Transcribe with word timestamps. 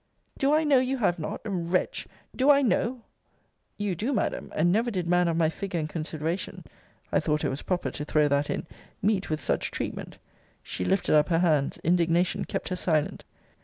Do 0.39 0.51
I 0.55 0.63
know 0.63 0.79
you 0.79 0.97
have 0.97 1.19
not? 1.19 1.41
Wretch! 1.45 2.07
Do 2.35 2.49
I 2.49 2.63
know 2.63 3.03
You 3.77 3.93
do, 3.93 4.13
Madam 4.13 4.51
and 4.55 4.71
never 4.71 4.89
did 4.89 5.05
man 5.07 5.27
of 5.27 5.37
my 5.37 5.47
figure 5.47 5.79
and 5.79 5.87
consideration, 5.87 6.63
[I 7.11 7.19
thought 7.19 7.43
it 7.43 7.49
was 7.49 7.61
proper 7.61 7.91
to 7.91 8.03
throw 8.03 8.27
that 8.27 8.49
in] 8.49 8.65
meet 9.03 9.29
with 9.29 9.39
such 9.39 9.69
treatment 9.69 10.17
She 10.63 10.83
lifted 10.83 11.13
up 11.13 11.29
her 11.29 11.37
hands: 11.37 11.77
indignation 11.83 12.45
kept 12.45 12.69
her 12.69 12.75
silent. 12.75 13.25